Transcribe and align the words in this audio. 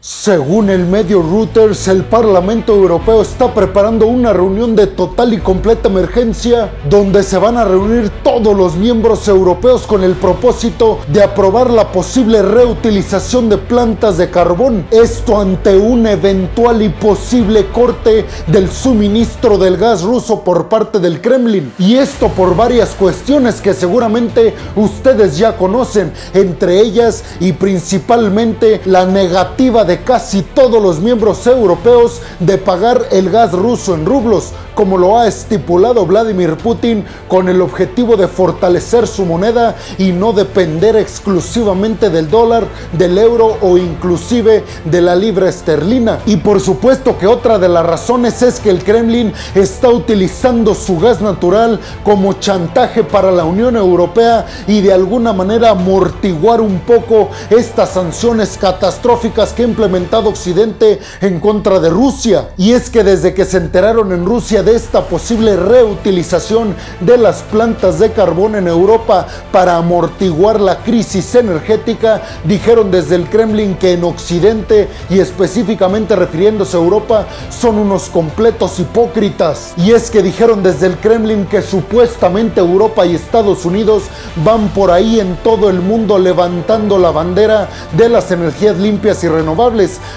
Según 0.00 0.70
el 0.70 0.86
medio 0.86 1.22
Reuters, 1.22 1.88
el 1.88 2.04
Parlamento 2.04 2.72
Europeo 2.72 3.20
está 3.20 3.52
preparando 3.52 4.06
una 4.06 4.32
reunión 4.32 4.76
de 4.76 4.86
total 4.86 5.34
y 5.34 5.38
completa 5.38 5.88
emergencia 5.88 6.70
donde 6.88 7.24
se 7.24 7.36
van 7.36 7.56
a 7.56 7.64
reunir 7.64 8.08
todos 8.22 8.56
los 8.56 8.76
miembros 8.76 9.26
europeos 9.26 9.88
con 9.88 10.04
el 10.04 10.12
propósito 10.12 11.00
de 11.08 11.24
aprobar 11.24 11.70
la 11.70 11.90
posible 11.90 12.42
reutilización 12.42 13.48
de 13.48 13.58
plantas 13.58 14.18
de 14.18 14.30
carbón. 14.30 14.86
Esto 14.92 15.40
ante 15.40 15.76
un 15.76 16.06
eventual 16.06 16.80
y 16.80 16.90
posible 16.90 17.66
corte 17.66 18.24
del 18.46 18.70
suministro 18.70 19.58
del 19.58 19.78
gas 19.78 20.02
ruso 20.02 20.44
por 20.44 20.68
parte 20.68 21.00
del 21.00 21.20
Kremlin. 21.20 21.72
Y 21.76 21.96
esto 21.96 22.28
por 22.28 22.54
varias 22.54 22.90
cuestiones 22.90 23.60
que 23.60 23.74
seguramente 23.74 24.54
ustedes 24.76 25.36
ya 25.36 25.56
conocen, 25.56 26.12
entre 26.34 26.78
ellas 26.78 27.24
y 27.40 27.52
principalmente 27.52 28.80
la 28.84 29.04
negativa 29.04 29.87
de 29.88 30.02
casi 30.02 30.42
todos 30.42 30.80
los 30.80 31.00
miembros 31.00 31.44
europeos 31.46 32.20
de 32.38 32.58
pagar 32.58 33.06
el 33.10 33.30
gas 33.30 33.52
ruso 33.52 33.94
en 33.94 34.04
rublos, 34.04 34.52
como 34.74 34.98
lo 34.98 35.18
ha 35.18 35.26
estipulado 35.26 36.06
Vladimir 36.06 36.56
Putin 36.56 37.04
con 37.26 37.48
el 37.48 37.60
objetivo 37.60 38.16
de 38.16 38.28
fortalecer 38.28 39.08
su 39.08 39.24
moneda 39.24 39.74
y 39.96 40.12
no 40.12 40.32
depender 40.32 40.94
exclusivamente 40.94 42.10
del 42.10 42.30
dólar, 42.30 42.64
del 42.92 43.18
euro 43.18 43.56
o 43.62 43.78
inclusive 43.78 44.62
de 44.84 45.00
la 45.00 45.16
libra 45.16 45.48
esterlina. 45.48 46.20
Y 46.26 46.36
por 46.36 46.60
supuesto 46.60 47.18
que 47.18 47.26
otra 47.26 47.58
de 47.58 47.68
las 47.68 47.84
razones 47.84 48.42
es 48.42 48.60
que 48.60 48.70
el 48.70 48.84
Kremlin 48.84 49.32
está 49.54 49.88
utilizando 49.88 50.74
su 50.74 51.00
gas 51.00 51.20
natural 51.20 51.80
como 52.04 52.34
chantaje 52.34 53.02
para 53.02 53.32
la 53.32 53.44
Unión 53.44 53.74
Europea 53.74 54.46
y 54.66 54.82
de 54.82 54.92
alguna 54.92 55.32
manera 55.32 55.70
amortiguar 55.70 56.60
un 56.60 56.80
poco 56.80 57.30
estas 57.50 57.90
sanciones 57.90 58.58
catastróficas 58.58 59.54
que 59.54 59.62
implementado 59.78 60.30
Occidente 60.30 60.98
en 61.20 61.38
contra 61.38 61.78
de 61.78 61.88
Rusia. 61.88 62.48
Y 62.56 62.72
es 62.72 62.90
que 62.90 63.04
desde 63.04 63.32
que 63.32 63.44
se 63.44 63.58
enteraron 63.58 64.10
en 64.10 64.26
Rusia 64.26 64.64
de 64.64 64.74
esta 64.74 65.02
posible 65.02 65.54
reutilización 65.54 66.74
de 67.00 67.16
las 67.16 67.42
plantas 67.42 68.00
de 68.00 68.10
carbón 68.10 68.56
en 68.56 68.66
Europa 68.66 69.28
para 69.52 69.76
amortiguar 69.76 70.60
la 70.60 70.78
crisis 70.78 71.32
energética, 71.36 72.22
dijeron 72.42 72.90
desde 72.90 73.14
el 73.14 73.28
Kremlin 73.28 73.76
que 73.76 73.92
en 73.92 74.02
Occidente 74.02 74.88
y 75.10 75.20
específicamente 75.20 76.16
refiriéndose 76.16 76.76
a 76.76 76.80
Europa 76.80 77.26
son 77.48 77.78
unos 77.78 78.08
completos 78.08 78.80
hipócritas. 78.80 79.74
Y 79.76 79.92
es 79.92 80.10
que 80.10 80.24
dijeron 80.24 80.64
desde 80.64 80.86
el 80.86 80.96
Kremlin 80.96 81.46
que 81.46 81.62
supuestamente 81.62 82.58
Europa 82.58 83.06
y 83.06 83.14
Estados 83.14 83.64
Unidos 83.64 84.04
van 84.44 84.70
por 84.70 84.90
ahí 84.90 85.20
en 85.20 85.36
todo 85.36 85.70
el 85.70 85.80
mundo 85.80 86.18
levantando 86.18 86.98
la 86.98 87.12
bandera 87.12 87.68
de 87.96 88.08
las 88.08 88.32
energías 88.32 88.76
limpias 88.76 89.22
y 89.22 89.28
renovables, 89.28 89.67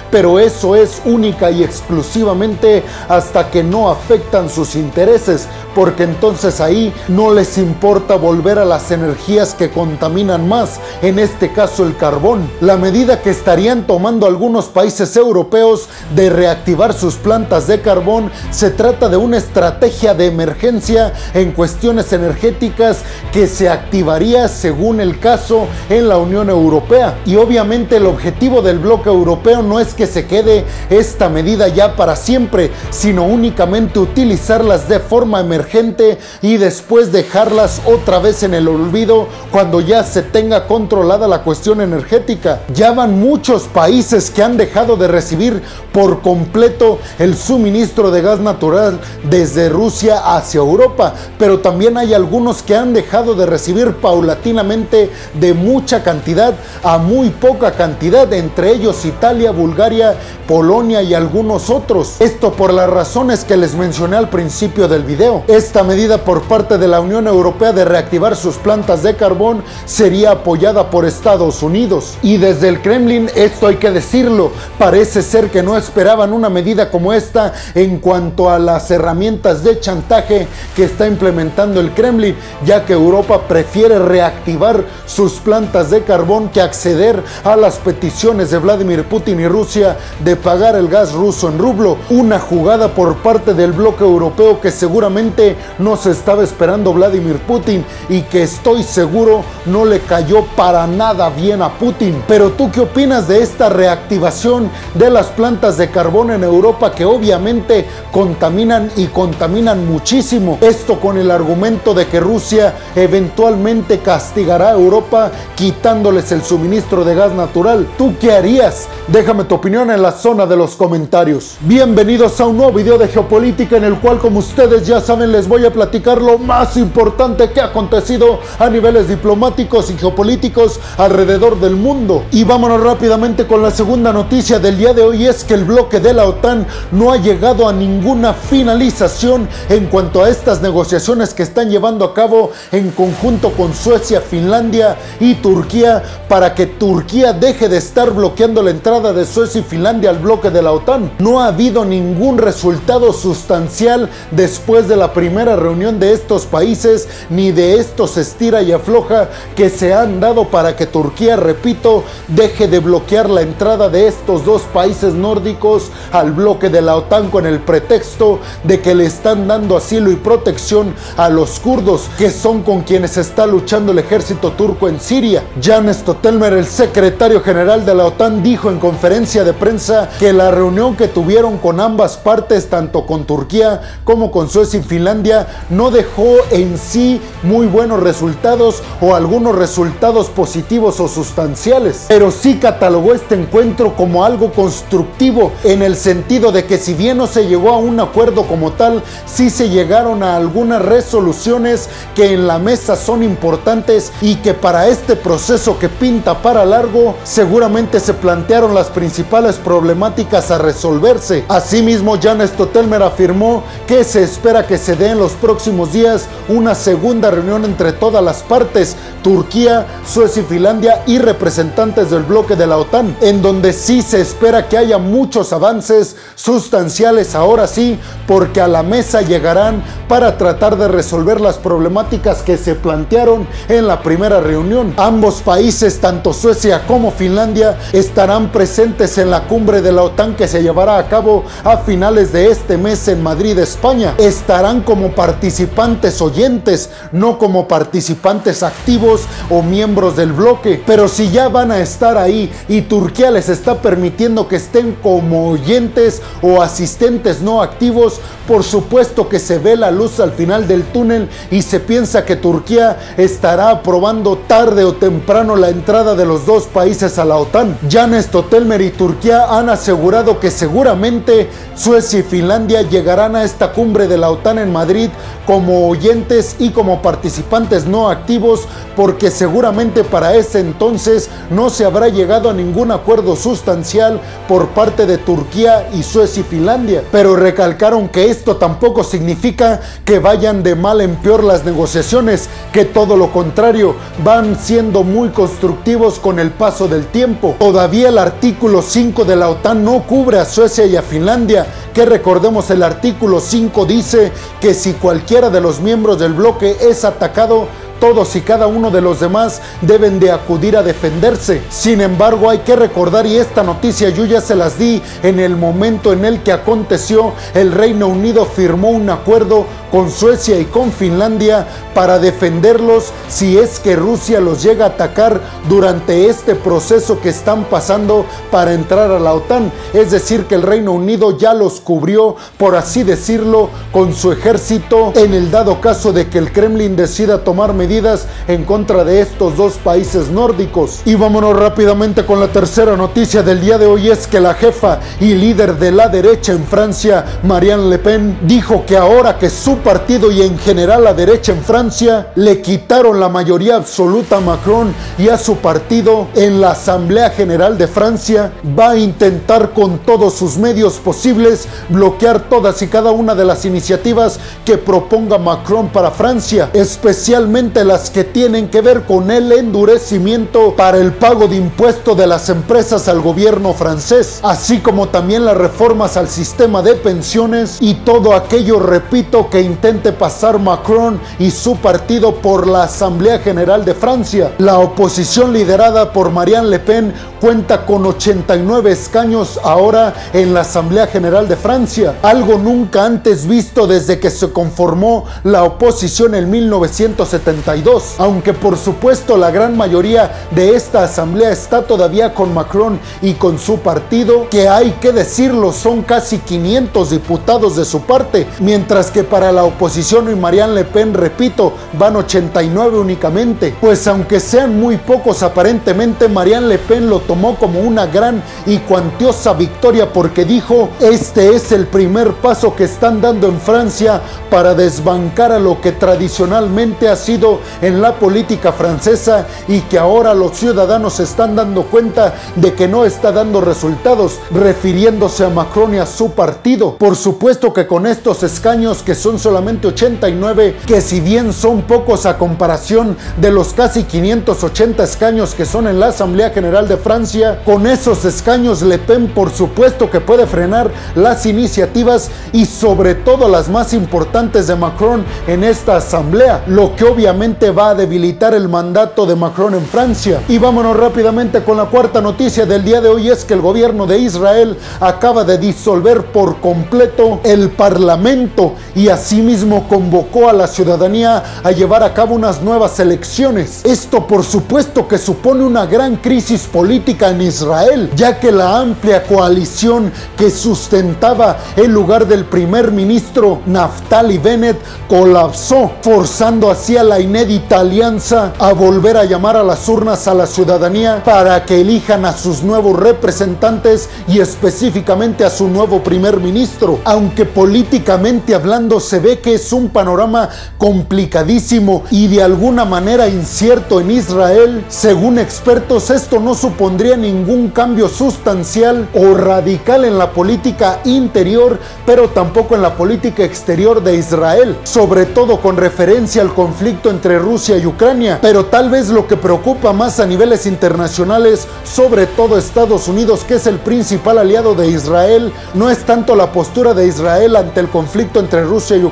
pero 0.10 0.40
eso 0.40 0.76
es 0.76 1.02
única 1.06 1.52
y 1.52 1.64
exclusivamente 1.64 2.84
hasta 3.08 3.50
que 3.50 3.64
no 3.64 3.90
afectan 3.90 4.50
sus 4.50 4.76
intereses, 4.76 5.48
porque 5.76 6.04
entonces 6.04 6.60
ahí 6.62 6.94
no 7.08 7.34
les 7.34 7.58
importa 7.58 8.16
volver 8.16 8.60
a 8.60 8.66
las 8.66 8.92
energías 8.92 9.54
que 9.54 9.70
contaminan 9.70 10.48
más, 10.48 10.80
en 11.02 11.20
este 11.20 11.52
caso 11.52 11.86
el 11.86 11.98
carbón. 11.98 12.50
La 12.62 12.78
medida 12.78 13.22
que 13.22 13.30
estarían 13.30 13.88
tomando 13.88 14.28
algunos 14.28 14.66
países 14.66 15.16
europeos 15.16 15.88
de 16.16 16.30
reactivar 16.30 16.94
sus 16.94 17.16
plantas 17.16 17.68
de 17.68 17.82
carbón 17.82 18.32
se 18.52 18.70
trata 18.70 19.10
de 19.10 19.18
una 19.18 19.38
estrategia 19.38 20.14
de 20.14 20.28
emergencia 20.28 21.14
en 21.34 21.52
cuestiones 21.52 22.12
energéticas 22.14 23.00
que 23.32 23.48
se 23.48 23.70
activaría 23.70 24.48
según 24.48 25.00
el 25.00 25.20
caso 25.20 25.68
en 25.90 26.08
la 26.08 26.18
Unión 26.18 26.50
Europea. 26.50 27.18
Y 27.26 27.36
obviamente 27.36 27.98
el 27.98 28.06
objetivo 28.06 28.62
del 28.62 28.80
bloque 28.80 29.10
europeo 29.10 29.41
no 29.44 29.80
es 29.80 29.94
que 29.94 30.06
se 30.06 30.28
quede 30.28 30.66
esta 30.90 31.28
medida 31.28 31.68
ya 31.68 31.96
para 31.96 32.16
siempre, 32.16 32.72
sino 32.92 33.26
únicamente 33.26 34.00
utilizarlas 34.00 34.88
de 34.88 35.00
forma 35.00 35.40
emergente 35.40 36.20
y 36.42 36.58
después 36.58 37.12
dejarlas 37.12 37.82
otra 37.86 38.20
vez 38.20 38.44
en 38.44 38.54
el 38.54 38.68
olvido 38.68 39.28
cuando 39.52 39.82
ya 39.82 40.04
se 40.04 40.22
tenga 40.22 40.68
controlada 40.68 41.28
la 41.28 41.42
cuestión 41.44 41.82
energética. 41.82 42.62
Ya 42.74 42.92
van 42.92 43.20
muchos 43.20 43.64
países 43.64 44.30
que 44.30 44.44
han 44.44 44.58
dejado 44.58 44.96
de 44.96 45.08
recibir 45.08 45.62
por 45.92 46.22
completo 46.22 47.00
el 47.18 47.36
suministro 47.36 48.12
de 48.12 48.22
gas 48.22 48.40
natural 48.40 49.00
desde 49.24 49.70
Rusia 49.70 50.36
hacia 50.36 50.60
Europa, 50.60 51.16
pero 51.40 51.60
también 51.60 51.98
hay 51.98 52.14
algunos 52.14 52.62
que 52.62 52.76
han 52.76 52.94
dejado 52.94 53.34
de 53.34 53.48
recibir 53.48 53.96
paulatinamente 53.96 55.10
de 55.34 55.54
mucha 55.54 56.04
cantidad 56.04 56.54
a 56.84 57.00
muy 57.00 57.30
poca 57.30 57.72
cantidad, 57.72 58.32
entre 58.34 58.72
ellos 58.72 59.04
Italia, 59.06 59.31
Bulgaria, 59.32 60.16
Polonia 60.46 61.02
y 61.02 61.14
algunos 61.14 61.70
otros. 61.70 62.20
Esto 62.20 62.52
por 62.52 62.74
las 62.74 62.90
razones 62.90 63.46
que 63.46 63.56
les 63.56 63.76
mencioné 63.76 64.18
al 64.18 64.30
principio 64.30 64.90
del 64.90 65.04
video. 65.04 65.44
Esta 65.48 65.84
medida 65.84 66.26
por 66.26 66.42
parte 66.42 66.78
de 66.78 66.90
la 66.90 67.00
Unión 67.00 67.28
Europea 67.28 67.72
de 67.72 67.86
reactivar 67.86 68.36
sus 68.36 68.58
plantas 68.58 69.04
de 69.04 69.16
carbón 69.16 69.64
sería 69.86 70.32
apoyada 70.32 70.90
por 70.90 71.06
Estados 71.06 71.64
Unidos. 71.64 72.18
Y 72.22 72.38
desde 72.38 72.68
el 72.68 72.82
Kremlin, 72.82 73.30
esto 73.34 73.68
hay 73.68 73.78
que 73.78 73.92
decirlo, 73.92 74.52
parece 74.78 75.22
ser 75.22 75.50
que 75.50 75.64
no 75.64 75.78
esperaban 75.78 76.34
una 76.34 76.50
medida 76.50 76.92
como 76.92 77.14
esta 77.14 77.54
en 77.74 78.00
cuanto 78.00 78.50
a 78.50 78.60
las 78.60 78.92
herramientas 78.92 79.64
de 79.64 79.80
chantaje 79.80 80.48
que 80.76 80.84
está 80.84 81.08
implementando 81.08 81.80
el 81.80 81.92
Kremlin, 81.92 82.36
ya 82.66 82.86
que 82.86 82.94
Europa 82.94 83.48
prefiere 83.48 83.98
reactivar 83.98 84.84
sus 85.06 85.34
plantas 85.36 85.90
de 85.90 86.04
carbón 86.04 86.50
que 86.50 86.62
acceder 86.62 87.24
a 87.46 87.56
las 87.56 87.78
peticiones 87.78 88.52
de 88.52 88.58
Vladimir 88.58 89.06
Putin 89.06 89.21
y 89.28 89.48
Rusia 89.48 89.98
de 90.24 90.36
pagar 90.36 90.76
el 90.76 90.88
gas 90.88 91.14
ruso 91.14 91.48
en 91.48 91.60
rublo, 91.60 91.98
una 92.10 92.40
jugada 92.40 92.90
por 92.90 93.18
parte 93.18 93.54
del 93.54 93.72
bloque 93.72 94.04
europeo 94.04 94.60
que 94.60 94.72
seguramente 94.72 95.56
no 95.78 95.96
se 95.96 96.12
estaba 96.12 96.44
esperando 96.44 96.92
Vladimir 96.94 97.38
Putin 97.40 97.86
y 98.10 98.22
que 98.24 98.44
estoy 98.44 98.84
seguro 98.84 99.44
no 99.66 99.86
le 99.86 100.00
cayó 100.00 100.44
para 100.56 100.88
nada 100.88 101.30
bien 101.30 101.62
a 101.62 101.70
Putin. 101.78 102.24
Pero 102.28 102.52
tú 102.52 102.72
qué 102.72 102.82
opinas 102.82 103.28
de 103.28 103.44
esta 103.44 103.70
reactivación 103.70 104.72
de 104.96 105.12
las 105.12 105.28
plantas 105.28 105.78
de 105.78 105.92
carbón 105.92 106.32
en 106.32 106.44
Europa 106.44 106.92
que 106.92 107.06
obviamente 107.06 107.86
contaminan 108.12 108.92
y 108.96 109.06
contaminan 109.08 109.86
muchísimo? 109.88 110.58
Esto 110.62 111.00
con 111.00 111.18
el 111.18 111.30
argumento 111.30 111.94
de 111.94 112.08
que 112.08 112.20
Rusia 112.20 112.74
eventualmente 112.96 114.00
castigará 114.00 114.70
a 114.70 114.74
Europa 114.74 115.32
quitándoles 115.56 116.32
el 116.32 116.42
suministro 116.44 117.04
de 117.04 117.16
gas 117.16 117.34
natural. 117.34 117.88
¿Tú 117.98 118.16
qué 118.20 118.32
harías? 118.32 118.88
Déjame 119.12 119.44
tu 119.44 119.56
opinión 119.56 119.92
en 119.92 120.02
la 120.02 120.14
zona 120.14 120.46
de 120.46 120.56
los 120.56 120.78
comentarios. 120.78 121.58
Bienvenidos 121.60 122.40
a 122.40 122.46
un 122.48 122.56
nuevo 122.56 122.72
video 122.72 122.98
de 122.98 123.10
geopolítica 123.10 123.76
en 123.76 123.84
el 123.84 124.00
cual 124.00 124.20
como 124.20 124.40
ustedes 124.40 124.88
ya 124.88 125.02
saben 125.02 125.34
les 125.34 125.50
voy 125.50 125.66
a 125.66 125.74
platicar 125.74 126.22
lo 126.22 126.38
más 126.38 126.78
importante 126.78 127.52
que 127.52 127.60
ha 127.60 127.66
acontecido 127.66 128.40
a 128.58 128.70
niveles 128.70 129.10
diplomáticos 129.10 129.92
y 129.92 129.98
geopolíticos 129.98 130.80
alrededor 130.98 131.60
del 131.60 131.76
mundo. 131.76 132.24
Y 132.32 132.46
vámonos 132.46 132.82
rápidamente 132.82 133.46
con 133.46 133.62
la 133.62 133.72
segunda 133.72 134.14
noticia 134.14 134.60
del 134.60 134.78
día 134.78 134.94
de 134.94 135.04
hoy 135.04 135.28
es 135.28 135.44
que 135.44 135.56
el 135.56 135.66
bloque 135.66 136.00
de 136.00 136.14
la 136.14 136.26
OTAN 136.26 136.66
no 136.94 137.12
ha 137.12 137.18
llegado 137.18 137.68
a 137.68 137.74
ninguna 137.74 138.34
finalización 138.34 139.50
en 139.68 139.88
cuanto 139.88 140.24
a 140.24 140.30
estas 140.30 140.62
negociaciones 140.62 141.34
que 141.34 141.44
están 141.44 141.70
llevando 141.70 142.06
a 142.06 142.14
cabo 142.14 142.52
en 142.72 142.92
conjunto 142.92 143.52
con 143.52 143.74
Suecia, 143.74 144.22
Finlandia 144.22 144.96
y 145.20 145.36
Turquía 145.36 146.02
para 146.30 146.56
que 146.56 146.66
Turquía 146.66 147.34
deje 147.34 147.68
de 147.68 147.76
estar 147.76 148.10
bloqueando 148.12 148.64
la 148.64 148.72
entrada 148.72 148.91
de 149.00 149.26
Suecia 149.26 149.62
y 149.62 149.64
Finlandia 149.64 150.10
al 150.10 150.20
bloque 150.20 150.50
de 150.50 150.62
la 150.62 150.74
OTAN. 150.74 151.14
No 151.20 151.40
ha 151.40 151.48
habido 151.48 151.86
ningún 151.86 152.38
resultado 152.38 153.14
sustancial 153.14 154.10
después 154.32 154.90
de 154.90 154.98
la 154.98 155.14
primera 155.14 155.56
reunión 155.56 155.98
de 155.98 156.12
estos 156.12 156.46
países 156.46 157.08
ni 157.30 157.54
de 157.54 157.80
estos 157.80 158.18
estira 158.18 158.62
y 158.62 158.74
afloja 158.74 159.30
que 159.56 159.70
se 159.70 159.94
han 159.94 160.20
dado 160.20 160.50
para 160.50 160.76
que 160.76 160.88
Turquía, 160.88 161.38
repito, 161.38 162.04
deje 162.28 162.68
de 162.68 162.80
bloquear 162.80 163.30
la 163.30 163.44
entrada 163.44 163.88
de 163.88 164.08
estos 164.08 164.44
dos 164.44 164.64
países 164.74 165.14
nórdicos 165.14 165.90
al 166.12 166.34
bloque 166.34 166.68
de 166.68 166.82
la 166.82 166.98
OTAN 166.98 167.30
con 167.30 167.46
el 167.46 167.62
pretexto 167.62 168.42
de 168.66 168.82
que 168.82 168.94
le 168.94 169.06
están 169.06 169.48
dando 169.48 169.78
asilo 169.78 170.12
y 170.12 170.18
protección 170.18 170.94
a 171.16 171.30
los 171.30 171.62
kurdos, 171.62 172.10
que 172.18 172.30
son 172.30 172.62
con 172.62 172.82
quienes 172.82 173.16
está 173.16 173.48
luchando 173.48 173.94
el 173.94 174.00
ejército 174.00 174.52
turco 174.52 174.90
en 174.90 175.00
Siria. 175.00 175.46
Jan 175.62 175.94
Stotelmer, 175.94 176.52
el 176.52 176.66
secretario 176.66 177.42
general 177.42 177.86
de 177.86 177.96
la 177.96 178.08
OTAN, 178.08 178.44
dijo 178.44 178.70
en 178.70 178.81
conferencia 178.82 179.46
de 179.46 179.54
prensa 179.54 180.10
que 180.20 180.34
la 180.34 180.52
reunión 180.52 180.98
que 180.98 181.08
tuvieron 181.08 181.60
con 181.60 181.80
ambas 181.80 182.18
partes, 182.18 182.70
tanto 182.70 183.06
con 183.06 183.26
Turquía 183.26 183.80
como 184.04 184.32
con 184.32 184.50
Suecia 184.50 184.80
y 184.80 184.84
Finlandia, 184.84 185.48
no 185.70 185.92
dejó 185.92 186.36
en 186.50 186.78
sí 186.78 187.22
muy 187.44 187.68
buenos 187.68 188.02
resultados 188.02 188.82
o 189.00 189.16
algunos 189.16 189.56
resultados 189.56 190.28
positivos 190.30 191.00
o 191.00 191.08
sustanciales, 191.08 192.06
pero 192.10 192.32
sí 192.32 192.58
catalogó 192.60 193.14
este 193.14 193.36
encuentro 193.36 193.96
como 193.96 194.26
algo 194.26 194.52
constructivo 194.52 195.54
en 195.64 195.84
el 195.84 195.96
sentido 195.96 196.52
de 196.52 196.66
que 196.66 196.78
si 196.78 196.94
bien 196.96 197.18
no 197.18 197.28
se 197.28 197.48
llegó 197.48 197.70
a 197.70 197.78
un 197.78 198.00
acuerdo 198.00 198.48
como 198.48 198.72
tal, 198.72 199.04
sí 199.26 199.50
se 199.50 199.70
llegaron 199.70 200.24
a 200.24 200.36
algunas 200.36 200.82
resoluciones 200.82 201.88
que 202.16 202.34
en 202.34 202.48
la 202.48 202.58
mesa 202.58 202.96
son 202.96 203.22
importantes 203.22 204.12
y 204.22 204.36
que 204.38 204.56
para 204.56 204.88
este 204.88 205.16
proceso 205.16 205.78
que 205.78 205.88
pinta 205.88 206.42
para 206.42 206.66
largo 206.66 207.16
seguramente 207.24 208.00
se 208.00 208.16
plantearon 208.16 208.71
las 208.74 208.88
principales 208.88 209.58
problemáticas 209.58 210.52
a 210.52 210.58
resolverse. 210.58 211.46
Asimismo, 211.48 212.18
Jan 212.22 212.46
Stotelmer 212.48 213.04
afirmó 213.04 213.64
que 213.88 214.04
se 214.04 214.24
espera 214.24 214.66
que 214.66 214.78
se 214.78 214.96
dé 214.96 215.10
en 215.10 215.20
los 215.20 215.34
próximos 215.34 215.94
días 215.94 216.28
una 216.48 216.76
segunda 216.76 217.32
reunión 217.32 217.66
entre 217.66 217.94
todas 217.94 218.24
las 218.24 218.44
partes, 218.44 218.96
Turquía, 219.24 219.86
Suecia 220.06 220.42
y 220.42 220.46
Finlandia 220.46 221.04
y 221.06 221.20
representantes 221.20 222.10
del 222.10 222.24
bloque 222.24 222.56
de 222.56 222.68
la 222.68 222.78
OTAN, 222.78 223.16
en 223.22 223.42
donde 223.42 223.74
sí 223.74 224.02
se 224.02 224.22
espera 224.22 224.68
que 224.68 224.78
haya 224.78 224.98
muchos 224.98 225.54
avances 225.54 226.16
sustanciales 226.36 227.36
ahora 227.36 227.68
sí, 227.68 228.00
porque 228.28 228.62
a 228.62 228.68
la 228.68 228.84
mesa 228.84 229.22
llegarán 229.22 229.84
para 230.08 230.38
tratar 230.38 230.78
de 230.78 230.88
resolver 230.88 231.40
las 231.40 231.58
problemáticas 231.58 232.42
que 232.42 232.58
se 232.58 232.76
plantearon 232.76 233.48
en 233.70 233.88
la 233.88 234.02
primera 234.02 234.42
reunión. 234.42 234.94
Ambos 234.98 235.42
países, 235.42 236.00
tanto 236.00 236.34
Suecia 236.34 236.86
como 236.88 237.12
Finlandia, 237.12 237.78
estarán 237.94 238.52
presentes 238.52 238.61
en 238.62 239.32
la 239.32 239.48
cumbre 239.48 239.82
de 239.82 239.92
la 239.92 240.04
OTAN 240.04 240.36
que 240.36 240.48
se 240.48 240.62
llevará 240.62 241.00
a 241.00 241.08
cabo 241.08 241.44
a 241.64 241.78
finales 241.78 242.32
de 242.32 242.52
este 242.52 242.78
mes 242.78 243.08
en 243.08 243.24
Madrid, 243.24 243.58
España. 243.58 244.14
Estarán 244.20 244.82
como 244.82 245.16
participantes 245.16 246.22
oyentes, 246.22 246.92
no 247.12 247.40
como 247.40 247.68
participantes 247.68 248.62
activos 248.62 249.22
o 249.50 249.64
miembros 249.64 250.16
del 250.16 250.32
bloque. 250.32 250.80
Pero 250.86 251.08
si 251.08 251.32
ya 251.32 251.50
van 251.50 251.72
a 251.72 251.80
estar 251.80 252.20
ahí 252.20 252.52
y 252.68 252.82
Turquía 252.82 253.32
les 253.32 253.50
está 253.50 253.82
permitiendo 253.82 254.48
que 254.48 254.58
estén 254.58 254.96
como 255.02 255.50
oyentes 255.50 256.22
o 256.44 256.62
asistentes 256.62 257.42
no 257.42 257.64
activos, 257.64 258.20
por 258.48 258.64
supuesto 258.64 259.28
que 259.28 259.40
se 259.40 259.58
ve 259.58 259.76
la 259.76 259.90
luz 259.90 260.20
al 260.20 260.34
final 260.34 260.68
del 260.68 260.84
túnel 260.84 261.30
y 261.50 261.64
se 261.64 261.80
piensa 261.80 262.26
que 262.26 262.36
Turquía 262.36 263.16
estará 263.18 263.72
aprobando 263.72 264.38
tarde 264.38 264.84
o 264.84 264.94
temprano 264.94 265.56
la 265.56 265.70
entrada 265.70 266.14
de 266.14 266.26
los 266.26 266.46
dos 266.46 266.66
países 266.66 267.18
a 267.18 267.26
la 267.26 267.38
OTAN. 267.38 267.80
Jan 267.90 268.14
Stotelmer 268.52 268.82
y 268.82 268.90
Turquía 268.90 269.46
han 269.58 269.70
asegurado 269.70 270.42
que 270.42 270.52
seguramente 270.52 271.50
Suecia 271.74 272.20
y 272.20 272.24
Finlandia 272.24 272.82
llegarán 272.82 273.38
a 273.38 273.46
esta 273.46 273.72
cumbre 273.72 274.10
de 274.10 274.18
la 274.18 274.30
OTAN 274.30 274.60
en 274.60 274.74
Madrid 274.74 275.10
como 275.46 275.88
oyentes 275.88 276.58
y 276.60 276.72
como 276.72 277.02
participantes 277.02 277.86
no 277.86 278.10
activos 278.10 278.68
porque 278.96 279.32
seguramente 279.32 280.04
para 280.04 280.36
ese 280.36 280.60
entonces 280.60 281.30
no 281.50 281.70
se 281.70 281.86
habrá 281.86 282.10
llegado 282.10 282.50
a 282.50 282.54
ningún 282.54 282.92
acuerdo 282.92 283.38
sustancial 283.38 284.20
por 284.48 284.70
parte 284.70 285.06
de 285.06 285.18
Turquía 285.18 285.88
y 285.94 286.04
Suecia 286.04 286.42
y 286.42 286.44
Finlandia. 286.44 287.04
Pero 287.12 287.36
recalcaron 287.36 288.10
que 288.10 288.30
esto 288.30 288.58
tampoco 288.58 289.04
significa 289.04 289.80
que 290.04 290.20
vayan 290.20 290.62
de 290.62 290.76
mal 290.76 291.02
en 291.02 291.16
peor 291.16 291.44
las 291.44 291.64
negociaciones, 291.64 292.50
que 292.74 292.86
todo 292.86 293.16
lo 293.16 293.32
contrario, 293.32 293.96
van 294.24 294.58
siendo 294.60 295.04
muy 295.04 295.30
constructivos 295.30 296.20
con 296.20 296.38
el 296.38 296.52
paso 296.52 296.88
del 296.88 297.06
tiempo. 297.08 297.56
Todavía 297.58 298.10
el 298.10 298.18
artículo 298.42 298.82
5 298.82 299.24
de 299.24 299.36
la 299.36 299.50
OTAN 299.50 299.86
no 299.86 300.02
cubre 300.08 300.40
a 300.40 300.46
Suecia 300.46 300.84
y 300.88 300.96
a 300.96 301.04
Finlandia, 301.04 301.68
que 301.94 302.06
recordemos 302.06 302.72
el 302.72 302.82
artículo 302.82 303.40
5 303.40 303.86
dice 303.86 304.32
que 304.60 304.74
si 304.74 304.94
cualquiera 304.94 305.52
de 305.52 305.62
los 305.62 305.80
miembros 305.80 306.18
del 306.18 306.34
bloque 306.34 306.76
es 306.82 307.06
atacado, 307.06 307.68
todos 308.00 308.36
y 308.36 308.42
cada 308.42 308.66
uno 308.66 308.90
de 308.90 309.00
los 309.00 309.20
demás 309.20 309.62
deben 309.82 310.20
de 310.20 310.32
acudir 310.32 310.76
a 310.76 310.82
defenderse. 310.82 311.62
Sin 311.70 312.02
embargo, 312.02 312.50
hay 312.50 312.58
que 312.60 312.76
recordar, 312.76 313.28
y 313.28 313.38
esta 313.38 313.62
noticia 313.62 314.10
yo 314.10 314.26
ya 314.26 314.42
se 314.42 314.56
las 314.56 314.80
di 314.80 315.04
en 315.22 315.40
el 315.40 315.56
momento 315.56 316.12
en 316.12 316.26
el 316.26 316.42
que 316.42 316.52
aconteció, 316.52 317.34
el 317.54 317.72
Reino 317.72 318.08
Unido 318.08 318.46
firmó 318.46 318.90
un 318.90 319.12
acuerdo 319.12 319.68
con 319.92 320.10
Suecia 320.10 320.60
y 320.60 320.66
con 320.66 320.92
Finlandia 320.92 321.68
para 321.94 322.20
defenderlos 322.20 323.12
si 323.28 323.58
es 323.58 323.80
que 323.80 323.96
Rusia 323.96 324.40
los 324.40 324.64
llega 324.64 324.86
a 324.86 324.90
atacar 324.90 325.42
durante 325.68 326.28
este 326.28 326.56
proceso 326.56 327.20
que 327.20 327.30
están 327.30 327.66
pasando 327.66 328.26
para 328.50 328.74
entrar 328.74 329.12
a 329.12 329.20
la 329.20 329.34
OTAN. 329.34 329.72
Es 329.94 330.12
decir, 330.12 330.46
que 330.46 330.56
el 330.56 330.62
Reino 330.62 330.94
Unido 330.94 331.38
ya 331.38 331.54
los 331.54 331.82
cubrió, 331.82 332.36
por 332.58 332.76
así 332.76 333.04
decirlo, 333.04 333.70
con 333.92 334.14
su 334.14 334.32
ejército 334.32 335.12
en 335.16 335.34
el 335.34 335.52
dado 335.52 335.82
caso 335.82 336.14
de 336.14 336.30
que 336.30 336.38
el 336.38 336.52
Kremlin 336.52 336.96
decida 336.96 337.44
tomar 337.44 337.74
medidas 337.74 338.28
en 338.48 338.64
contra 338.64 339.04
de 339.04 339.22
estos 339.22 339.58
dos 339.58 339.74
países 339.74 340.30
nórdicos. 340.30 341.02
Y 341.06 341.16
vámonos 341.16 341.58
rápidamente 341.58 342.26
con 342.26 342.40
la 342.40 342.48
tercera 342.48 342.96
noticia 342.96 343.44
del 343.44 343.60
día 343.60 343.78
de 343.78 343.86
hoy 343.86 344.10
es 344.10 344.28
que 344.28 344.40
la 344.40 344.54
jefa 344.54 345.00
y 345.20 345.34
líder 345.34 345.78
de 345.78 345.92
la 345.92 346.08
derecha 346.08 346.54
en 346.54 346.64
Francia, 346.64 347.26
Marianne 347.44 347.90
Le 347.90 348.00
Pen, 348.00 348.40
dijo 348.44 348.86
que 348.86 348.98
ahora 348.98 349.38
que 349.38 349.50
su 349.50 349.81
partido 349.84 350.32
y 350.32 350.42
en 350.42 350.58
general 350.58 351.04
la 351.04 351.14
derecha 351.14 351.52
en 351.52 351.64
Francia 351.64 352.32
le 352.36 352.62
quitaron 352.62 353.20
la 353.20 353.30
mayoría 353.30 353.76
absoluta 353.76 354.38
a 354.38 354.42
Macron 354.42 354.94
y 355.18 355.30
a 355.30 355.38
su 355.38 355.58
partido 355.58 356.28
en 356.36 356.62
la 356.62 356.72
Asamblea 356.72 357.30
General 357.32 357.78
de 357.78 357.88
Francia, 357.88 358.52
va 358.78 358.92
a 358.92 358.98
intentar 358.98 359.72
con 359.72 360.00
todos 360.00 360.34
sus 360.34 360.58
medios 360.58 360.96
posibles 360.96 361.68
bloquear 361.90 362.50
todas 362.50 362.82
y 362.82 362.88
cada 362.88 363.12
una 363.12 363.36
de 363.36 363.46
las 363.46 363.66
iniciativas 363.66 364.40
que 364.66 364.78
proponga 364.78 365.38
Macron 365.38 365.90
para 365.90 366.12
Francia, 366.12 366.70
especialmente 366.74 367.84
las 367.84 368.10
que 368.10 368.24
tienen 368.24 368.70
que 368.70 368.82
ver 368.82 369.04
con 369.04 369.32
el 369.32 369.52
endurecimiento 369.52 370.76
para 370.76 370.98
el 370.98 371.14
pago 371.14 371.48
de 371.48 371.58
impuestos 371.58 372.18
de 372.18 372.28
las 372.28 372.50
empresas 372.50 373.08
al 373.08 373.22
gobierno 373.22 373.74
francés, 373.74 374.40
así 374.44 374.80
como 374.80 375.10
también 375.10 375.46
las 375.46 375.58
reformas 375.58 376.18
al 376.18 376.28
sistema 376.28 376.82
de 376.82 376.96
pensiones 376.96 377.78
y 377.80 377.96
todo 377.96 378.34
aquello, 378.34 378.80
repito, 378.80 379.50
que 379.50 379.62
intente 379.72 380.12
pasar 380.12 380.60
Macron 380.60 381.20
y 381.40 381.50
su 381.52 381.78
partido 381.78 382.36
por 382.36 382.68
la 382.68 382.84
Asamblea 382.84 383.40
General 383.40 383.86
de 383.86 383.94
Francia. 383.94 384.52
La 384.58 384.80
oposición 384.80 385.54
liderada 385.54 386.12
por 386.12 386.30
Marianne 386.30 386.70
Le 386.70 386.80
Pen 386.80 387.14
cuenta 387.40 387.86
con 387.86 388.06
89 388.06 388.92
escaños 388.92 389.60
ahora 389.64 390.14
en 390.34 390.54
la 390.54 390.62
Asamblea 390.62 391.08
General 391.08 391.48
de 391.48 391.56
Francia, 391.56 392.16
algo 392.22 392.58
nunca 392.58 393.06
antes 393.06 393.48
visto 393.48 393.88
desde 393.88 394.20
que 394.20 394.30
se 394.30 394.52
conformó 394.52 395.26
la 395.44 395.64
oposición 395.64 396.36
en 396.36 396.52
1972, 396.52 398.16
aunque 398.20 398.54
por 398.54 398.78
supuesto 398.78 399.38
la 399.38 399.50
gran 399.50 399.76
mayoría 399.76 400.32
de 400.52 400.76
esta 400.76 401.04
asamblea 401.04 401.52
está 401.52 401.84
todavía 401.84 402.34
con 402.34 402.54
Macron 402.54 403.00
y 403.22 403.34
con 403.34 403.58
su 403.58 403.80
partido, 403.80 404.48
que 404.50 404.70
hay 404.70 404.92
que 405.02 405.12
decirlo, 405.12 405.74
son 405.74 406.04
casi 406.04 406.38
500 406.38 407.10
diputados 407.10 407.76
de 407.76 407.86
su 407.86 408.02
parte, 408.02 408.48
mientras 408.60 409.10
que 409.10 409.24
para 409.24 409.52
la 409.52 409.61
oposición 409.64 410.32
y 410.32 410.36
Marianne 410.36 410.76
Le 410.76 410.86
Pen, 410.86 411.14
repito, 411.14 411.74
van 411.98 412.16
89 412.16 412.98
únicamente. 413.00 413.76
Pues 413.80 414.08
aunque 414.08 414.40
sean 414.40 414.80
muy 414.80 414.98
pocos 414.98 415.44
aparentemente, 415.44 416.28
Marianne 416.28 416.68
Le 416.68 416.78
Pen 416.78 417.10
lo 417.10 417.20
tomó 417.20 417.56
como 417.56 417.80
una 417.80 418.06
gran 418.06 418.44
y 418.66 418.78
cuantiosa 418.80 419.54
victoria 419.54 420.12
porque 420.12 420.46
dijo, 420.46 420.90
este 421.00 421.56
es 421.56 421.72
el 421.72 421.88
primer 421.88 422.34
paso 422.34 422.76
que 422.76 422.86
están 422.86 423.22
dando 423.22 423.48
en 423.48 423.60
Francia 423.60 424.22
para 424.50 424.74
desbancar 424.74 425.52
a 425.52 425.60
lo 425.60 425.80
que 425.82 425.92
tradicionalmente 425.92 427.10
ha 427.10 427.16
sido 427.16 427.60
en 427.82 428.02
la 428.02 428.16
política 428.16 428.72
francesa 428.72 429.48
y 429.68 429.82
que 429.82 429.98
ahora 429.98 430.34
los 430.34 430.58
ciudadanos 430.58 431.20
están 431.20 431.56
dando 431.56 431.84
cuenta 431.84 432.36
de 432.56 432.74
que 432.74 432.88
no 432.88 433.06
está 433.06 433.32
dando 433.32 433.62
resultados, 433.62 434.40
refiriéndose 434.52 435.46
a 435.46 435.50
Macron 435.50 435.96
y 435.96 436.00
a 436.00 436.06
su 436.06 436.32
partido. 436.32 436.98
Por 436.98 437.16
supuesto 437.16 437.74
que 437.74 437.88
con 437.88 438.06
estos 438.06 438.44
escaños 438.44 439.04
que 439.04 439.16
son 439.16 439.40
solamente 439.52 439.86
89, 439.86 440.78
que 440.86 441.02
si 441.02 441.20
bien 441.20 441.52
son 441.52 441.82
pocos 441.82 442.26
a 442.26 442.38
comparación 442.38 443.18
de 443.36 443.52
los 443.52 443.74
casi 443.74 444.04
580 444.04 445.04
escaños 445.04 445.56
que 445.56 445.66
son 445.66 445.90
en 445.90 446.00
la 446.00 446.08
Asamblea 446.08 446.52
General 446.52 446.88
de 446.88 446.96
Francia, 446.96 447.62
con 447.66 447.86
esos 447.86 448.24
escaños 448.24 448.82
Le 448.82 448.98
Pen 448.98 449.28
por 449.28 449.52
supuesto 449.52 450.10
que 450.10 450.22
puede 450.22 450.48
frenar 450.48 450.90
las 451.16 451.46
iniciativas 451.46 452.32
y 452.54 452.64
sobre 452.66 453.14
todo 453.14 453.50
las 453.50 453.68
más 453.68 453.94
importantes 453.94 454.68
de 454.68 454.78
Macron 454.78 455.26
en 455.48 455.66
esta 455.66 455.98
asamblea, 455.98 456.64
lo 456.68 456.96
que 456.96 457.04
obviamente 457.04 457.72
va 457.72 457.90
a 457.90 457.96
debilitar 457.96 458.54
el 458.54 458.70
mandato 458.70 459.26
de 459.26 459.36
Macron 459.36 459.74
en 459.74 459.86
Francia. 459.86 460.42
Y 460.48 460.60
vámonos 460.60 460.96
rápidamente 460.96 461.62
con 461.62 461.76
la 461.76 461.88
cuarta 461.88 462.22
noticia 462.22 462.66
del 462.66 462.86
día 462.86 463.02
de 463.02 463.10
hoy 463.10 463.30
es 463.30 463.44
que 463.44 463.54
el 463.54 463.60
gobierno 463.60 464.08
de 464.08 464.18
Israel 464.18 464.78
acaba 465.02 465.44
de 465.44 465.58
disolver 465.58 466.28
por 466.28 466.62
completo 466.62 467.42
el 467.44 467.72
parlamento 467.72 468.76
y 468.96 469.10
asimismo 469.42 469.88
convocó 469.88 470.50
a 470.50 470.54
la 470.54 470.68
ciudadanía 470.68 471.62
a 471.64 471.72
llevar 471.72 472.04
a 472.04 472.14
cabo 472.14 472.36
unas 472.36 472.62
nuevas 472.62 473.00
elecciones. 473.00 473.82
Esto 473.84 474.28
por 474.28 474.44
supuesto 474.44 475.08
que 475.08 475.18
supone 475.18 475.64
una 475.64 475.88
gran 475.88 476.18
crisis 476.18 476.68
política 476.72 477.32
en 477.32 477.42
Israel, 477.42 478.12
ya 478.16 478.40
que 478.40 478.52
la 478.52 478.78
amplia 478.78 479.24
coalición 479.24 480.12
que 480.38 480.52
sustentaba 480.52 481.58
el 481.76 481.92
lugar 481.92 482.28
del 482.28 482.46
primer 482.46 482.92
ministro 482.92 483.62
Naftali 483.66 484.38
Bennett 484.38 484.78
colapsó, 485.08 485.90
forzando 486.04 486.70
así 486.70 486.96
a 486.96 487.04
la 487.04 487.20
inédita 487.20 487.80
alianza 487.80 488.54
a 488.60 488.74
volver 488.74 489.18
a 489.18 489.26
llamar 489.26 489.58
a 489.58 489.64
las 489.64 489.90
urnas 489.90 490.28
a 490.28 490.36
la 490.36 490.46
ciudadanía 490.46 491.24
para 491.24 491.66
que 491.66 491.82
elijan 491.82 492.26
a 492.26 492.34
sus 492.34 492.62
nuevos 492.62 493.00
representantes 493.00 494.08
y 494.28 494.38
específicamente 494.38 495.44
a 495.44 495.50
su 495.50 495.68
nuevo 495.68 496.04
primer 496.04 496.40
ministro. 496.40 497.00
Aunque 497.06 497.46
políticamente 497.46 498.54
hablando 498.54 499.00
se 499.00 499.20
ve 499.22 499.40
que 499.40 499.54
es 499.54 499.72
un 499.72 499.90
panorama 499.90 500.50
complicadísimo 500.78 502.04
y 502.12 502.28
de 502.28 502.44
alguna 502.44 502.86
manera 502.86 503.28
incierto 503.28 504.02
en 504.02 504.12
Israel, 504.12 504.84
según 504.90 505.40
expertos 505.40 506.10
esto 506.10 506.40
no 506.40 506.56
supondría 506.56 507.16
ningún 507.16 507.70
cambio 507.70 508.10
sustancial 508.10 509.08
o 509.14 509.34
radical 509.36 510.06
en 510.06 510.18
la 510.18 510.32
política 510.32 511.00
interior, 511.06 511.80
pero 512.06 512.30
tampoco 512.30 512.76
en 512.76 512.82
la 512.82 512.96
política 512.96 513.44
exterior 513.44 514.04
de 514.04 514.16
Israel, 514.16 514.78
sobre 514.84 515.26
todo 515.26 515.62
con 515.62 515.78
referencia 515.78 516.42
al 516.42 516.54
conflicto 516.54 517.10
entre 517.10 517.40
Rusia 517.40 517.78
y 517.78 517.86
Ucrania. 517.86 518.40
Pero 518.42 518.66
tal 518.66 518.90
vez 518.90 519.10
lo 519.10 519.28
que 519.28 519.38
preocupa 519.38 519.94
más 519.94 520.20
a 520.20 520.26
niveles 520.26 520.66
internacionales, 520.66 521.68
sobre 521.84 522.26
todo 522.26 522.58
Estados 522.58 523.08
Unidos, 523.08 523.44
que 523.44 523.56
es 523.56 523.68
el 523.68 523.80
principal 523.80 524.38
aliado 524.38 524.76
de 524.76 524.88
Israel, 524.88 525.54
no 525.74 525.90
es 525.90 526.00
tanto 526.06 526.36
la 526.36 526.52
postura 526.52 526.94
de 526.94 527.08
Israel 527.08 527.56
ante 527.56 527.80
el 527.80 527.90
conflicto 527.90 528.40
entre 528.40 528.64
Rusia 528.64 528.98
y 528.98 529.04
Ucrania, 529.04 529.11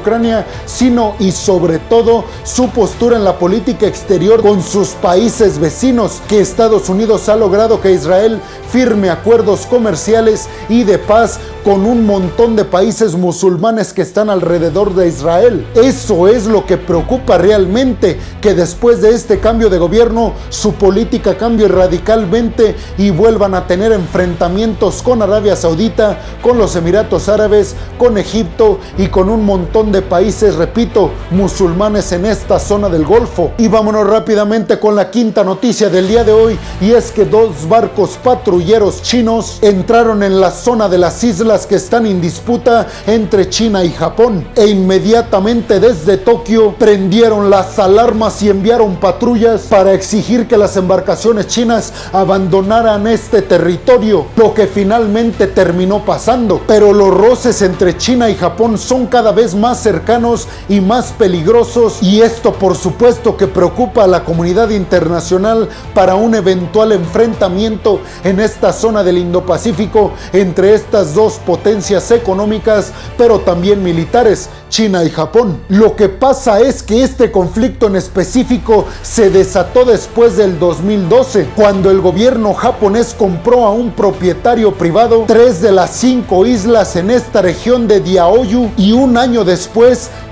sino 0.65 1.15
y 1.19 1.31
sobre 1.31 1.79
todo 1.79 2.25
su 2.43 2.69
postura 2.69 3.17
en 3.17 3.23
la 3.23 3.37
política 3.37 3.87
exterior 3.87 4.41
con 4.41 4.61
sus 4.61 4.89
países 4.89 5.59
vecinos, 5.59 6.21
que 6.27 6.39
Estados 6.39 6.89
Unidos 6.89 7.29
ha 7.29 7.35
logrado 7.35 7.81
que 7.81 7.91
Israel 7.91 8.41
firme 8.71 9.09
acuerdos 9.09 9.65
comerciales 9.65 10.47
y 10.69 10.83
de 10.83 10.99
paz 10.99 11.39
con 11.63 11.85
un 11.85 12.05
montón 12.05 12.55
de 12.55 12.65
países 12.65 13.15
musulmanes 13.15 13.93
que 13.93 14.01
están 14.01 14.29
alrededor 14.29 14.95
de 14.95 15.07
Israel. 15.07 15.67
Eso 15.75 16.27
es 16.27 16.45
lo 16.45 16.65
que 16.65 16.77
preocupa 16.77 17.37
realmente, 17.37 18.19
que 18.41 18.53
después 18.53 19.01
de 19.01 19.09
este 19.09 19.39
cambio 19.39 19.69
de 19.69 19.77
gobierno 19.77 20.33
su 20.49 20.73
política 20.73 21.37
cambie 21.37 21.67
radicalmente 21.67 22.75
y 22.97 23.09
vuelvan 23.09 23.55
a 23.55 23.67
tener 23.67 23.91
enfrentamientos 23.91 25.01
con 25.01 25.21
Arabia 25.21 25.55
Saudita, 25.55 26.17
con 26.41 26.57
los 26.57 26.75
Emiratos 26.75 27.27
Árabes, 27.27 27.75
con 27.97 28.17
Egipto 28.17 28.79
y 28.97 29.07
con 29.07 29.29
un 29.29 29.45
montón 29.45 29.88
de 29.91 30.01
países, 30.01 30.55
repito, 30.55 31.11
musulmanes 31.31 32.11
en 32.11 32.25
esta 32.25 32.59
zona 32.59 32.89
del 32.89 33.05
Golfo. 33.05 33.51
Y 33.57 33.67
vámonos 33.67 34.07
rápidamente 34.07 34.79
con 34.79 34.95
la 34.95 35.09
quinta 35.09 35.43
noticia 35.43 35.89
del 35.89 36.07
día 36.07 36.23
de 36.23 36.31
hoy 36.31 36.57
y 36.81 36.91
es 36.91 37.11
que 37.11 37.25
dos 37.25 37.67
barcos 37.67 38.17
patrulleros 38.23 39.01
chinos 39.01 39.59
entraron 39.61 40.23
en 40.23 40.39
la 40.39 40.51
zona 40.51 40.89
de 40.89 40.97
las 40.97 41.23
islas 41.23 41.65
que 41.65 41.75
están 41.75 42.05
en 42.05 42.21
disputa 42.21 42.87
entre 43.07 43.49
China 43.49 43.83
y 43.83 43.91
Japón 43.91 44.47
e 44.55 44.67
inmediatamente 44.67 45.79
desde 45.79 46.17
Tokio 46.17 46.75
prendieron 46.77 47.49
las 47.49 47.79
alarmas 47.79 48.41
y 48.41 48.49
enviaron 48.49 48.97
patrullas 48.97 49.61
para 49.63 49.93
exigir 49.93 50.47
que 50.47 50.57
las 50.57 50.77
embarcaciones 50.77 51.47
chinas 51.47 51.93
abandonaran 52.13 53.07
este 53.07 53.41
territorio, 53.41 54.25
lo 54.35 54.53
que 54.53 54.67
finalmente 54.67 55.47
terminó 55.47 56.05
pasando. 56.05 56.61
Pero 56.67 56.93
los 56.93 57.13
roces 57.13 57.61
entre 57.61 57.97
China 57.97 58.29
y 58.29 58.35
Japón 58.35 58.77
son 58.77 59.07
cada 59.07 59.31
vez 59.31 59.55
más 59.55 59.78
cercanos 59.79 60.47
y 60.67 60.81
más 60.81 61.11
peligrosos 61.13 62.01
y 62.01 62.21
esto 62.21 62.53
por 62.53 62.75
supuesto 62.75 63.37
que 63.37 63.47
preocupa 63.47 64.03
a 64.03 64.07
la 64.07 64.23
comunidad 64.23 64.69
internacional 64.69 65.69
para 65.93 66.15
un 66.15 66.35
eventual 66.35 66.91
enfrentamiento 66.91 68.01
en 68.23 68.39
esta 68.39 68.73
zona 68.73 69.03
del 69.03 69.17
Indo-Pacífico 69.17 70.11
entre 70.33 70.73
estas 70.73 71.13
dos 71.13 71.35
potencias 71.45 72.11
económicas, 72.11 72.91
pero 73.17 73.39
también 73.39 73.83
militares, 73.83 74.49
China 74.69 75.03
y 75.03 75.09
Japón. 75.09 75.61
Lo 75.69 75.95
que 75.95 76.09
pasa 76.09 76.59
es 76.59 76.83
que 76.83 77.03
este 77.03 77.31
conflicto 77.31 77.87
en 77.87 77.95
específico 77.95 78.85
se 79.01 79.29
desató 79.29 79.85
después 79.85 80.37
del 80.37 80.59
2012, 80.59 81.49
cuando 81.55 81.89
el 81.89 82.01
gobierno 82.01 82.53
japonés 82.53 83.15
compró 83.17 83.65
a 83.65 83.71
un 83.71 83.91
propietario 83.91 84.73
privado 84.73 85.25
tres 85.27 85.61
de 85.61 85.71
las 85.71 85.91
cinco 85.91 86.45
islas 86.45 86.95
en 86.95 87.09
esta 87.09 87.41
región 87.41 87.87
de 87.87 87.99
Diaoyu 87.99 88.69
y 88.77 88.91
un 88.91 89.17
año 89.17 89.43
después 89.43 89.68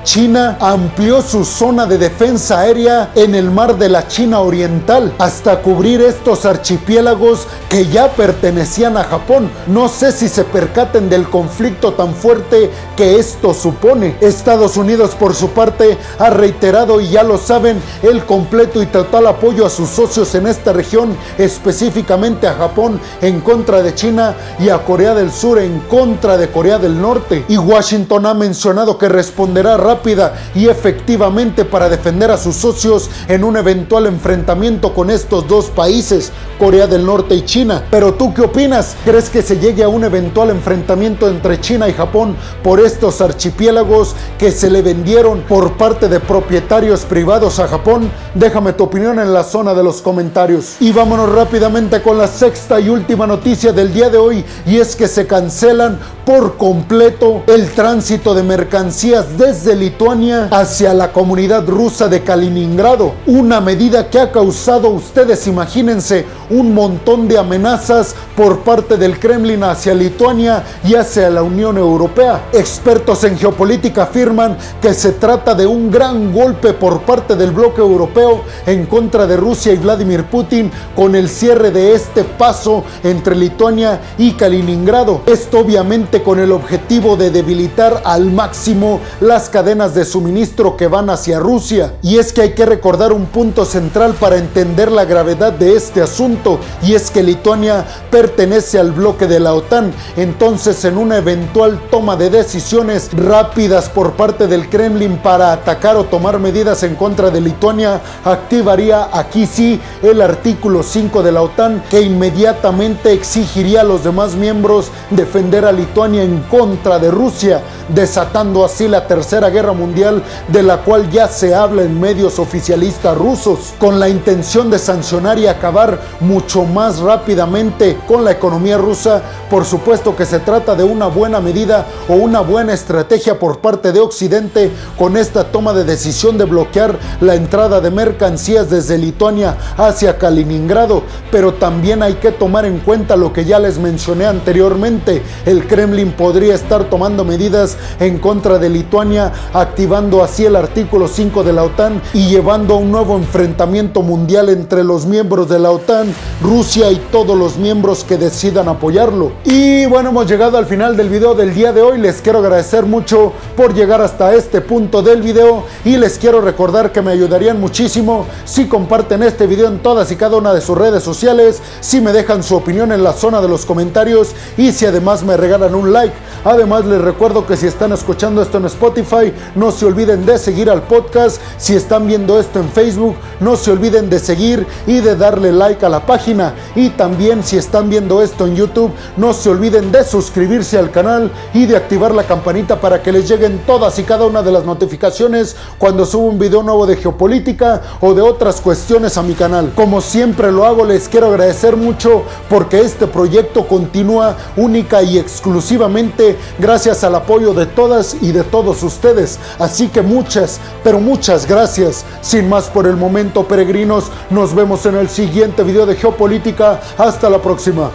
China 0.03 0.57
amplió 0.61 1.21
su 1.21 1.43
zona 1.43 1.85
de 1.85 1.97
defensa 1.97 2.61
aérea 2.61 3.11
en 3.13 3.35
el 3.35 3.51
mar 3.51 3.77
de 3.77 3.89
la 3.89 4.07
China 4.07 4.39
Oriental 4.39 5.13
hasta 5.19 5.61
cubrir 5.61 6.01
estos 6.01 6.45
archipiélagos 6.45 7.45
que 7.69 7.87
ya 7.87 8.09
pertenecían 8.13 8.95
a 8.95 9.03
Japón. 9.03 9.49
No 9.67 9.89
sé 9.89 10.13
si 10.13 10.29
se 10.29 10.45
percaten 10.45 11.09
del 11.09 11.29
conflicto 11.29 11.91
tan 11.91 12.13
fuerte 12.13 12.71
que 12.95 13.19
esto 13.19 13.53
supone. 13.53 14.15
Estados 14.21 14.77
Unidos 14.77 15.11
por 15.13 15.35
su 15.35 15.49
parte 15.49 15.97
ha 16.19 16.29
reiterado 16.29 17.01
y 17.01 17.09
ya 17.09 17.23
lo 17.23 17.37
saben 17.37 17.81
el 18.01 18.23
completo 18.23 18.81
y 18.81 18.85
total 18.85 19.27
apoyo 19.27 19.65
a 19.65 19.69
sus 19.69 19.89
socios 19.89 20.33
en 20.35 20.47
esta 20.47 20.71
región, 20.71 21.17
específicamente 21.37 22.47
a 22.47 22.53
Japón 22.53 22.99
en 23.21 23.41
contra 23.41 23.83
de 23.83 23.93
China 23.93 24.35
y 24.57 24.69
a 24.69 24.77
Corea 24.85 25.13
del 25.13 25.33
Sur 25.33 25.59
en 25.59 25.81
contra 25.81 26.37
de 26.37 26.49
Corea 26.49 26.79
del 26.79 27.01
Norte. 27.01 27.43
Y 27.49 27.57
Washington 27.57 28.25
ha 28.25 28.33
mencionado 28.33 28.97
que 28.97 29.09
responderá 29.27 29.75
rápida 29.75 30.35
y 30.55 30.69
efectivamente 30.69 31.65
para 31.65 31.89
defender 31.89 32.31
a 32.31 32.37
sus 32.37 32.55
socios 32.55 33.09
en 33.27 33.43
un 33.43 33.57
eventual 33.57 34.05
enfrentamiento 34.05 34.93
con 34.93 35.09
estos 35.09 35.45
dos 35.49 35.65
países, 35.65 36.31
Corea 36.57 36.87
del 36.87 37.05
Norte 37.05 37.35
y 37.35 37.43
China. 37.43 37.83
Pero 37.91 38.13
tú 38.13 38.33
qué 38.33 38.43
opinas? 38.43 38.95
¿Crees 39.03 39.29
que 39.29 39.41
se 39.41 39.59
llegue 39.59 39.83
a 39.83 39.89
un 39.89 40.05
eventual 40.05 40.49
enfrentamiento 40.49 41.27
entre 41.27 41.59
China 41.59 41.89
y 41.89 41.93
Japón 41.93 42.37
por 42.63 42.79
estos 42.79 43.19
archipiélagos 43.19 44.15
que 44.39 44.51
se 44.51 44.69
le 44.69 44.81
vendieron 44.81 45.41
por 45.41 45.73
parte 45.73 46.07
de 46.07 46.21
propietarios 46.21 47.01
privados 47.01 47.59
a 47.59 47.67
Japón? 47.67 48.09
Déjame 48.33 48.73
tu 48.73 48.85
opinión 48.85 49.19
en 49.19 49.33
la 49.33 49.43
zona 49.43 49.73
de 49.73 49.83
los 49.83 50.01
comentarios. 50.01 50.77
Y 50.79 50.93
vámonos 50.93 51.29
rápidamente 51.33 52.01
con 52.01 52.17
la 52.17 52.27
sexta 52.27 52.79
y 52.79 52.87
última 52.87 53.27
noticia 53.27 53.73
del 53.73 53.93
día 53.93 54.09
de 54.09 54.17
hoy 54.17 54.45
y 54.65 54.77
es 54.77 54.95
que 54.95 55.09
se 55.09 55.27
cancelan 55.27 55.99
por 56.25 56.57
completo 56.57 57.43
el 57.47 57.69
tránsito 57.71 58.33
de 58.33 58.43
mercancías 58.43 59.16
desde 59.23 59.75
Lituania 59.75 60.47
hacia 60.51 60.93
la 60.93 61.11
comunidad 61.11 61.67
rusa 61.67 62.07
de 62.07 62.23
Kaliningrado. 62.23 63.13
Una 63.25 63.61
medida 63.61 64.09
que 64.09 64.19
ha 64.19 64.31
causado, 64.31 64.89
ustedes 64.89 65.47
imagínense, 65.47 66.25
un 66.49 66.73
montón 66.73 67.27
de 67.27 67.37
amenazas 67.37 68.15
por 68.35 68.59
parte 68.59 68.97
del 68.97 69.19
Kremlin 69.19 69.63
hacia 69.63 69.93
Lituania 69.93 70.63
y 70.83 70.95
hacia 70.95 71.29
la 71.29 71.43
Unión 71.43 71.77
Europea. 71.77 72.45
Expertos 72.53 73.23
en 73.23 73.37
geopolítica 73.37 74.03
afirman 74.03 74.57
que 74.81 74.93
se 74.93 75.13
trata 75.13 75.55
de 75.55 75.65
un 75.65 75.91
gran 75.91 76.33
golpe 76.33 76.73
por 76.73 77.01
parte 77.01 77.35
del 77.35 77.51
bloque 77.51 77.81
europeo 77.81 78.43
en 78.65 78.85
contra 78.85 79.27
de 79.27 79.37
Rusia 79.37 79.73
y 79.73 79.77
Vladimir 79.77 80.25
Putin 80.25 80.71
con 80.95 81.15
el 81.15 81.29
cierre 81.29 81.71
de 81.71 81.95
este 81.95 82.23
paso 82.23 82.83
entre 83.03 83.35
Lituania 83.35 83.99
y 84.17 84.33
Kaliningrado. 84.33 85.21
Esto 85.25 85.59
obviamente 85.59 86.23
con 86.23 86.39
el 86.39 86.51
objetivo 86.51 87.15
de 87.15 87.31
debilitar 87.31 88.01
al 88.05 88.31
máximo 88.31 88.99
las 89.19 89.49
cadenas 89.49 89.93
de 89.93 90.05
suministro 90.05 90.77
que 90.77 90.87
van 90.87 91.09
hacia 91.09 91.39
Rusia. 91.39 91.93
Y 92.01 92.17
es 92.17 92.33
que 92.33 92.41
hay 92.41 92.53
que 92.53 92.65
recordar 92.65 93.11
un 93.13 93.25
punto 93.25 93.65
central 93.65 94.13
para 94.19 94.37
entender 94.37 94.91
la 94.91 95.05
gravedad 95.05 95.53
de 95.53 95.75
este 95.75 96.01
asunto, 96.01 96.59
y 96.81 96.93
es 96.93 97.11
que 97.11 97.23
Lituania 97.23 97.85
pertenece 98.11 98.79
al 98.79 98.91
bloque 98.91 99.27
de 99.27 99.39
la 99.39 99.53
OTAN. 99.53 99.91
Entonces, 100.15 100.83
en 100.85 100.97
una 100.97 101.17
eventual 101.17 101.79
toma 101.89 102.15
de 102.15 102.29
decisiones 102.29 103.09
rápidas 103.13 103.89
por 103.89 104.13
parte 104.13 104.47
del 104.47 104.69
Kremlin 104.69 105.17
para 105.17 105.51
atacar 105.51 105.95
o 105.95 106.05
tomar 106.05 106.39
medidas 106.39 106.83
en 106.83 106.95
contra 106.95 107.29
de 107.29 107.41
Lituania, 107.41 108.01
activaría 108.23 109.09
aquí 109.11 109.45
sí 109.45 109.79
el 110.01 110.21
artículo 110.21 110.83
5 110.83 111.23
de 111.23 111.31
la 111.31 111.41
OTAN 111.41 111.83
que 111.89 112.01
inmediatamente 112.01 113.13
exigiría 113.13 113.81
a 113.81 113.83
los 113.83 114.03
demás 114.03 114.35
miembros 114.35 114.89
defender 115.09 115.65
a 115.65 115.71
Lituania 115.71 116.23
en 116.23 116.39
contra 116.49 116.99
de 116.99 117.11
Rusia, 117.11 117.61
desatando 117.89 118.65
así 118.65 118.87
la 118.87 118.96
Tercera 119.05 119.49
Guerra 119.49 119.73
Mundial 119.73 120.23
de 120.47 120.63
la 120.63 120.77
cual 120.77 121.09
ya 121.11 121.27
se 121.27 121.53
habla 121.53 121.83
en 121.83 121.99
medios 121.99 122.39
oficialistas 122.39 123.17
rusos, 123.17 123.73
con 123.79 123.99
la 123.99 124.07
intención 124.07 124.71
de 124.71 124.79
sancionar 124.79 125.37
y 125.37 125.47
acabar 125.47 125.99
mucho 126.21 126.63
más 126.63 126.99
rápidamente 126.99 127.97
con 128.07 128.23
la 128.23 128.31
economía 128.31 128.77
rusa. 128.77 129.21
Por 129.49 129.65
supuesto 129.65 130.15
que 130.15 130.25
se 130.25 130.39
trata 130.39 130.75
de 130.75 130.83
una 130.83 131.07
buena 131.07 131.41
medida 131.41 131.85
o 132.07 132.13
una 132.13 132.39
buena 132.39 132.73
estrategia 132.73 133.37
por 133.37 133.59
parte 133.59 133.91
de 133.91 133.99
Occidente 133.99 134.71
con 134.97 135.17
esta 135.17 135.43
toma 135.51 135.73
de 135.73 135.83
decisión 135.83 136.37
de 136.37 136.45
bloquear 136.45 136.97
la 137.21 137.35
entrada 137.35 137.81
de 137.81 137.91
mercancías 137.91 138.69
desde 138.69 138.97
Lituania 138.97 139.57
hacia 139.77 140.17
Kaliningrado, 140.17 141.03
pero 141.31 141.53
también 141.53 142.01
hay 142.03 142.15
que 142.15 142.31
tomar 142.31 142.65
en 142.65 142.79
cuenta 142.79 143.15
lo 143.15 143.33
que 143.33 143.45
ya 143.45 143.59
les 143.59 143.77
mencioné 143.77 144.25
anteriormente, 144.25 145.21
el 145.45 145.67
Kremlin 145.67 146.11
podría 146.11 146.55
estar 146.55 146.85
tomando 146.85 147.23
medidas 147.23 147.77
en 147.99 148.19
contra 148.19 148.57
de 148.57 148.69
Lituania, 148.77 149.31
activando 149.53 150.23
así 150.23 150.45
el 150.45 150.55
artículo 150.55 151.07
5 151.07 151.43
de 151.43 151.53
la 151.53 151.63
OTAN 151.63 152.01
y 152.13 152.29
llevando 152.29 152.75
a 152.75 152.77
un 152.77 152.91
nuevo 152.91 153.17
enfrentamiento 153.17 154.01
mundial 154.01 154.49
entre 154.49 154.83
los 154.83 155.05
miembros 155.05 155.49
de 155.49 155.59
la 155.59 155.71
OTAN, 155.71 156.13
Rusia 156.41 156.91
y 156.91 156.97
todos 157.11 157.37
los 157.37 157.57
miembros 157.57 158.03
que 158.03 158.17
decidan 158.17 158.67
apoyarlo. 158.67 159.31
Y 159.43 159.85
bueno, 159.87 160.09
hemos 160.09 160.27
llegado 160.27 160.57
al 160.57 160.67
final 160.67 160.95
del 160.95 161.09
video 161.09 161.33
del 161.33 161.53
día 161.53 161.73
de 161.73 161.81
hoy. 161.81 161.97
Les 161.97 162.21
quiero 162.21 162.39
agradecer 162.39 162.85
mucho 162.85 163.33
por 163.55 163.73
llegar 163.73 164.01
hasta 164.01 164.35
este 164.35 164.61
punto 164.61 165.01
del 165.01 165.21
video 165.21 165.63
y 165.83 165.97
les 165.97 166.17
quiero 166.19 166.41
recordar 166.41 166.91
que 166.91 167.01
me 167.01 167.11
ayudarían 167.11 167.59
muchísimo 167.59 168.25
si 168.45 168.67
comparten 168.67 169.23
este 169.23 169.47
video 169.47 169.67
en 169.67 169.79
todas 169.79 170.11
y 170.11 170.15
cada 170.15 170.37
una 170.37 170.53
de 170.53 170.61
sus 170.61 170.77
redes 170.77 171.03
sociales, 171.03 171.61
si 171.81 171.99
me 172.01 172.13
dejan 172.13 172.43
su 172.43 172.55
opinión 172.55 172.91
en 172.91 173.03
la 173.03 173.13
zona 173.13 173.41
de 173.41 173.47
los 173.47 173.65
comentarios 173.65 174.31
y 174.57 174.71
si 174.71 174.85
además 174.85 175.23
me 175.23 175.35
regalan 175.35 175.73
un 175.73 175.91
like. 175.91 176.13
Además 176.45 176.85
les 176.85 177.01
recuerdo 177.01 177.45
que 177.45 177.57
si 177.57 177.67
están 177.67 177.91
escuchando 177.91 178.41
esto 178.41 178.57
en 178.57 178.65
Spotify, 178.67 179.33
no 179.55 179.71
se 179.71 179.85
olviden 179.85 180.25
de 180.25 180.37
seguir 180.37 180.69
al 180.69 180.83
podcast. 180.83 181.41
Si 181.57 181.75
están 181.75 182.07
viendo 182.07 182.39
esto 182.39 182.59
en 182.59 182.69
Facebook, 182.69 183.15
no 183.39 183.55
se 183.55 183.71
olviden 183.71 184.09
de 184.09 184.19
seguir 184.19 184.65
y 184.85 184.99
de 184.99 185.15
darle 185.15 185.51
like 185.51 185.85
a 185.85 185.89
la 185.89 186.05
página. 186.05 186.53
Y 186.75 186.89
también 186.91 187.43
si 187.43 187.57
están 187.57 187.89
viendo 187.89 188.21
esto 188.21 188.45
en 188.45 188.55
YouTube, 188.55 188.91
no 189.17 189.33
se 189.33 189.49
olviden 189.49 189.91
de 189.91 190.03
suscribirse 190.03 190.77
al 190.77 190.91
canal 190.91 191.31
y 191.53 191.65
de 191.65 191.75
activar 191.75 192.13
la 192.13 192.23
campanita 192.23 192.79
para 192.79 193.01
que 193.01 193.11
les 193.11 193.27
lleguen 193.27 193.61
todas 193.65 193.97
y 193.99 194.03
cada 194.03 194.25
una 194.25 194.43
de 194.43 194.51
las 194.51 194.65
notificaciones 194.65 195.55
cuando 195.77 196.05
subo 196.05 196.27
un 196.27 196.39
video 196.39 196.63
nuevo 196.63 196.85
de 196.85 196.97
geopolítica 196.97 197.81
o 198.01 198.13
de 198.13 198.21
otras 198.21 198.61
cuestiones 198.61 199.17
a 199.17 199.23
mi 199.23 199.33
canal. 199.33 199.71
Como 199.75 200.01
siempre 200.01 200.51
lo 200.51 200.65
hago, 200.65 200.85
les 200.85 201.09
quiero 201.09 201.27
agradecer 201.27 201.75
mucho 201.75 202.23
porque 202.49 202.81
este 202.81 203.07
proyecto 203.07 203.67
continúa 203.67 204.35
única 204.55 205.01
y 205.01 205.17
exclusivamente 205.17 206.37
gracias 206.59 207.03
al 207.03 207.15
apoyo 207.15 207.53
de 207.53 207.65
todas 207.65 208.17
y 208.21 208.31
de 208.31 208.43
todos 208.57 208.81
ustedes. 208.81 209.37
Así 209.59 209.87
que 209.87 210.01
muchas, 210.01 210.59
pero 210.83 210.99
muchas 210.99 211.45
gracias. 211.45 212.03
Sin 212.21 212.49
más 212.49 212.69
por 212.69 212.87
el 212.87 212.95
momento, 212.95 213.47
peregrinos, 213.47 214.05
nos 214.31 214.55
vemos 214.55 214.83
en 214.87 214.95
el 214.95 215.09
siguiente 215.09 215.61
video 215.61 215.85
de 215.85 215.95
geopolítica. 215.95 216.81
Hasta 216.97 217.29
la 217.29 217.39
próxima. 217.39 217.91